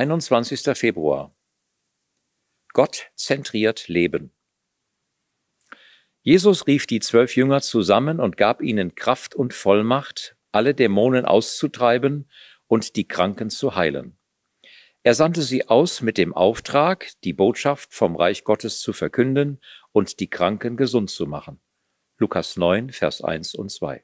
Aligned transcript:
21. 0.00 0.78
Februar. 0.78 1.36
Gott 2.72 3.10
zentriert 3.16 3.86
Leben. 3.88 4.32
Jesus 6.22 6.66
rief 6.66 6.86
die 6.86 7.00
zwölf 7.00 7.36
Jünger 7.36 7.60
zusammen 7.60 8.18
und 8.18 8.38
gab 8.38 8.62
ihnen 8.62 8.94
Kraft 8.94 9.34
und 9.34 9.52
Vollmacht, 9.52 10.38
alle 10.52 10.74
Dämonen 10.74 11.26
auszutreiben 11.26 12.30
und 12.66 12.96
die 12.96 13.06
Kranken 13.06 13.50
zu 13.50 13.76
heilen. 13.76 14.16
Er 15.02 15.12
sandte 15.12 15.42
sie 15.42 15.68
aus 15.68 16.00
mit 16.00 16.16
dem 16.16 16.32
Auftrag, 16.32 17.10
die 17.22 17.34
Botschaft 17.34 17.92
vom 17.92 18.16
Reich 18.16 18.44
Gottes 18.44 18.80
zu 18.80 18.94
verkünden 18.94 19.60
und 19.92 20.18
die 20.18 20.30
Kranken 20.30 20.78
gesund 20.78 21.10
zu 21.10 21.26
machen. 21.26 21.60
Lukas 22.16 22.56
9, 22.56 22.88
Vers 22.88 23.20
1 23.20 23.54
und 23.54 23.70
2. 23.70 24.02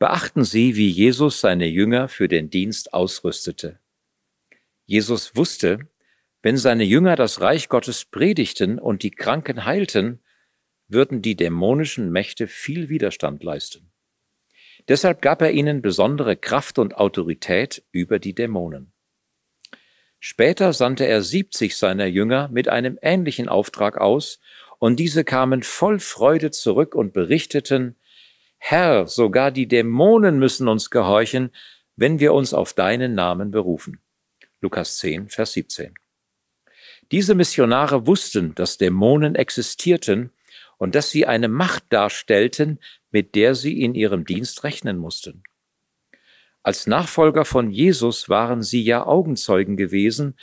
Beachten 0.00 0.42
Sie, 0.42 0.74
wie 0.74 0.88
Jesus 0.88 1.40
seine 1.40 1.66
Jünger 1.66 2.08
für 2.08 2.26
den 2.26 2.50
Dienst 2.50 2.92
ausrüstete. 2.92 3.78
Jesus 4.86 5.34
wusste, 5.34 5.88
wenn 6.42 6.56
seine 6.56 6.84
Jünger 6.84 7.16
das 7.16 7.40
Reich 7.40 7.68
Gottes 7.68 8.04
predigten 8.04 8.78
und 8.78 9.02
die 9.02 9.10
Kranken 9.10 9.64
heilten, 9.64 10.22
würden 10.88 11.22
die 11.22 11.36
dämonischen 11.36 12.12
Mächte 12.12 12.46
viel 12.46 12.90
Widerstand 12.90 13.42
leisten. 13.42 13.90
Deshalb 14.88 15.22
gab 15.22 15.40
er 15.40 15.52
ihnen 15.52 15.80
besondere 15.80 16.36
Kraft 16.36 16.78
und 16.78 16.96
Autorität 16.96 17.82
über 17.92 18.18
die 18.18 18.34
Dämonen. 18.34 18.92
Später 20.20 20.72
sandte 20.72 21.06
er 21.06 21.22
siebzig 21.22 21.76
seiner 21.76 22.06
Jünger 22.06 22.48
mit 22.48 22.68
einem 22.68 22.98
ähnlichen 23.00 23.48
Auftrag 23.48 23.98
aus, 23.98 24.40
und 24.78 25.00
diese 25.00 25.24
kamen 25.24 25.62
voll 25.62 25.98
Freude 25.98 26.50
zurück 26.50 26.94
und 26.94 27.14
berichteten, 27.14 27.96
Herr, 28.58 29.06
sogar 29.06 29.50
die 29.50 29.68
Dämonen 29.68 30.38
müssen 30.38 30.68
uns 30.68 30.90
gehorchen, 30.90 31.50
wenn 31.96 32.20
wir 32.20 32.34
uns 32.34 32.52
auf 32.52 32.74
deinen 32.74 33.14
Namen 33.14 33.50
berufen. 33.50 34.00
Lukas 34.64 34.96
10, 34.96 35.28
Vers 35.28 35.52
17. 35.52 35.92
Diese 37.12 37.34
Missionare 37.34 38.06
wussten, 38.06 38.54
dass 38.54 38.78
Dämonen 38.78 39.34
existierten 39.34 40.30
und 40.78 40.94
dass 40.94 41.10
sie 41.10 41.26
eine 41.26 41.48
Macht 41.48 41.84
darstellten, 41.90 42.80
mit 43.10 43.34
der 43.34 43.54
sie 43.54 43.82
in 43.82 43.94
ihrem 43.94 44.24
Dienst 44.24 44.64
rechnen 44.64 44.96
mussten. 44.96 45.42
Als 46.62 46.86
Nachfolger 46.86 47.44
von 47.44 47.70
Jesus 47.70 48.30
waren 48.30 48.62
sie 48.62 48.82
ja 48.82 49.04
Augenzeugen 49.06 49.76
gewesen, 49.76 50.34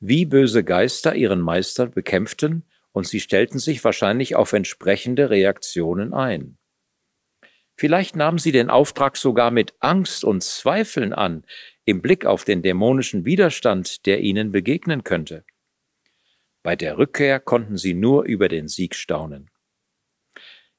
wie 0.00 0.26
böse 0.26 0.64
Geister 0.64 1.14
ihren 1.14 1.40
Meister 1.40 1.86
bekämpften, 1.86 2.64
und 2.90 3.06
sie 3.06 3.20
stellten 3.20 3.60
sich 3.60 3.84
wahrscheinlich 3.84 4.34
auf 4.34 4.52
entsprechende 4.52 5.30
Reaktionen 5.30 6.12
ein. 6.12 6.58
Vielleicht 7.76 8.16
nahmen 8.16 8.38
sie 8.38 8.50
den 8.50 8.68
Auftrag 8.68 9.16
sogar 9.16 9.52
mit 9.52 9.74
Angst 9.78 10.24
und 10.24 10.42
Zweifeln 10.42 11.12
an, 11.12 11.44
im 11.90 12.00
Blick 12.00 12.24
auf 12.24 12.44
den 12.44 12.62
dämonischen 12.62 13.24
Widerstand, 13.24 14.06
der 14.06 14.20
ihnen 14.20 14.52
begegnen 14.52 15.04
könnte. 15.04 15.44
Bei 16.62 16.76
der 16.76 16.98
Rückkehr 16.98 17.40
konnten 17.40 17.76
sie 17.76 17.94
nur 17.94 18.24
über 18.24 18.48
den 18.48 18.68
Sieg 18.68 18.94
staunen. 18.94 19.50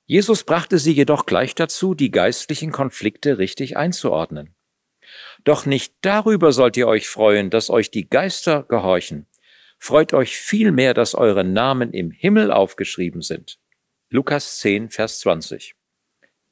Jesus 0.05 0.43
brachte 0.43 0.77
sie 0.77 0.91
jedoch 0.91 1.25
gleich 1.25 1.55
dazu, 1.55 1.95
die 1.95 2.11
geistlichen 2.11 2.71
Konflikte 2.71 3.37
richtig 3.37 3.77
einzuordnen. 3.77 4.55
Doch 5.43 5.65
nicht 5.65 5.93
darüber 6.01 6.51
sollt 6.51 6.77
ihr 6.77 6.87
euch 6.87 7.07
freuen, 7.07 7.49
dass 7.49 7.69
euch 7.69 7.91
die 7.91 8.09
Geister 8.09 8.63
gehorchen. 8.63 9.27
Freut 9.79 10.13
euch 10.13 10.37
vielmehr, 10.37 10.93
dass 10.93 11.15
eure 11.15 11.43
Namen 11.43 11.91
im 11.91 12.11
Himmel 12.11 12.51
aufgeschrieben 12.51 13.21
sind. 13.21 13.59
Lukas 14.09 14.59
10, 14.59 14.89
Vers 14.89 15.21
20. 15.21 15.75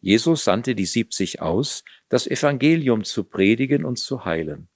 Jesus 0.02 0.44
sandte 0.46 0.76
die 0.76 0.86
siebzig 0.86 1.42
aus, 1.42 1.84
das 2.08 2.26
Evangelium 2.28 3.04
zu 3.04 3.24
predigen 3.24 3.86
und 3.86 3.98
zu 3.98 4.26
heilen. 4.26 4.70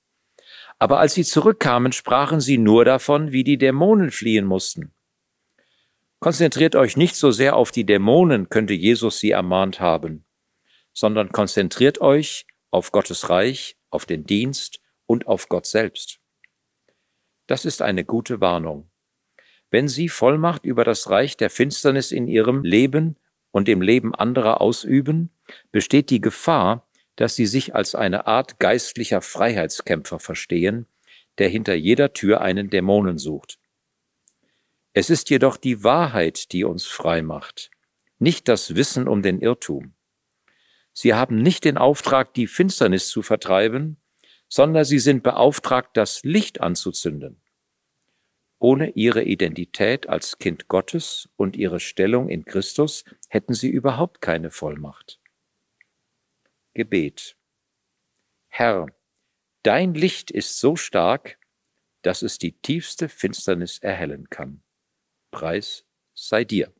Aber 0.80 1.00
als 1.00 1.14
sie 1.14 1.24
zurückkamen, 1.24 1.92
sprachen 1.92 2.42
sie 2.42 2.58
nur 2.58 2.84
davon, 2.84 3.32
wie 3.32 3.44
die 3.44 3.58
Dämonen 3.58 4.12
fliehen 4.12 4.46
mussten. 4.46 4.94
Konzentriert 6.20 6.76
euch 6.76 6.98
nicht 6.98 7.16
so 7.16 7.32
sehr 7.32 7.56
auf 7.56 7.72
die 7.72 7.86
Dämonen, 7.86 8.50
könnte 8.50 8.74
Jesus 8.74 9.20
sie 9.20 9.32
ermahnt 9.32 9.80
haben, 9.80 10.26
sondern 10.94 11.32
konzentriert 11.32 12.02
euch 12.02 12.46
auf 12.72 12.92
Gottes 12.92 13.30
Reich, 13.30 13.78
auf 13.90 14.06
den 14.06 14.26
Dienst 14.26 14.80
und 15.06 15.28
auf 15.28 15.50
Gott 15.50 15.66
selbst. 15.66 16.20
Das 17.48 17.66
ist 17.66 17.82
eine 17.82 18.06
gute 18.06 18.42
Warnung. 18.42 18.90
Wenn 19.70 19.88
Sie 19.88 20.08
Vollmacht 20.08 20.66
über 20.66 20.84
das 20.84 21.10
Reich 21.10 21.36
der 21.36 21.50
Finsternis 21.50 22.12
in 22.12 22.28
Ihrem 22.28 22.64
Leben 22.64 23.18
und 23.54 23.70
im 23.70 23.82
Leben 23.82 24.14
anderer 24.16 24.60
ausüben, 24.62 25.30
besteht 25.72 26.10
die 26.10 26.20
Gefahr, 26.20 26.90
dass 27.16 27.36
sie 27.36 27.46
sich 27.46 27.76
als 27.76 27.94
eine 27.94 28.26
Art 28.26 28.60
geistlicher 28.60 29.22
Freiheitskämpfer 29.22 30.20
verstehen, 30.20 30.88
der 31.38 31.50
hinter 31.50 31.76
jeder 31.76 32.14
Tür 32.14 32.42
einen 32.42 32.72
Dämonen 32.72 33.20
sucht. 33.20 33.60
Es 34.94 35.12
ist 35.12 35.30
jedoch 35.30 35.58
die 35.58 35.84
Wahrheit, 35.84 36.52
die 36.52 36.64
uns 36.64 36.88
frei 36.88 37.22
macht, 37.22 37.70
nicht 38.18 38.48
das 38.48 38.76
Wissen 38.76 39.08
um 39.08 39.22
den 39.22 39.40
Irrtum. 39.40 39.94
Sie 40.92 41.14
haben 41.14 41.38
nicht 41.38 41.64
den 41.64 41.78
Auftrag, 41.78 42.34
die 42.34 42.48
Finsternis 42.48 43.08
zu 43.08 43.22
vertreiben, 43.22 43.98
sondern 44.50 44.84
sie 44.84 45.00
sind 45.00 45.22
beauftragt, 45.22 45.96
das 45.96 46.24
Licht 46.24 46.60
anzuzünden. 46.60 47.43
Ohne 48.64 48.92
ihre 48.92 49.24
Identität 49.26 50.08
als 50.08 50.38
Kind 50.38 50.70
Gottes 50.70 51.28
und 51.36 51.58
ihre 51.58 51.82
Stellung 51.82 52.30
in 52.30 52.46
Christus 52.46 53.04
hätten 53.28 53.54
sie 53.54 53.68
überhaupt 53.68 54.22
keine 54.22 54.52
Vollmacht. 54.52 55.20
Gebet. 56.74 57.36
Herr, 58.48 58.86
dein 59.64 59.94
Licht 59.94 60.32
ist 60.32 60.62
so 60.62 60.78
stark, 60.78 61.38
dass 62.04 62.22
es 62.22 62.38
die 62.38 62.54
tiefste 62.54 63.10
Finsternis 63.10 63.80
erhellen 63.80 64.30
kann. 64.30 64.64
Preis 65.30 65.86
sei 66.14 66.46
dir. 66.46 66.74